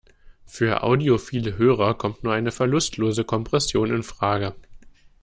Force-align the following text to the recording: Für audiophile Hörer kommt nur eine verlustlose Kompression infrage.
Für 0.47 0.81
audiophile 0.81 1.59
Hörer 1.59 1.93
kommt 1.93 2.23
nur 2.23 2.33
eine 2.33 2.51
verlustlose 2.51 3.23
Kompression 3.23 3.91
infrage. 3.91 4.55